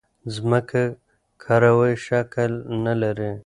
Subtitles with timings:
[0.35, 0.83] ځمکه
[1.43, 2.51] کروی شکل
[2.85, 3.31] نه لري.